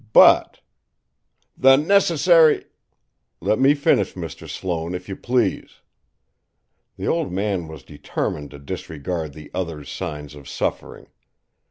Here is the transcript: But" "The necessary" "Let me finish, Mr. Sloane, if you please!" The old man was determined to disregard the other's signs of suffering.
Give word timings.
But" 0.13 0.61
"The 1.65 1.75
necessary" 1.75 2.65
"Let 3.39 3.59
me 3.59 3.75
finish, 3.75 4.15
Mr. 4.15 4.49
Sloane, 4.49 4.95
if 4.95 5.07
you 5.07 5.15
please!" 5.15 5.81
The 6.97 7.07
old 7.07 7.31
man 7.31 7.67
was 7.67 7.83
determined 7.83 8.49
to 8.49 8.57
disregard 8.57 9.33
the 9.33 9.51
other's 9.53 9.91
signs 9.91 10.33
of 10.33 10.49
suffering. 10.49 11.05